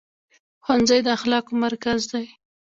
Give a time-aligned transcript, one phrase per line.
[0.63, 2.25] ښوونځی د اخلاقو مرکز دی.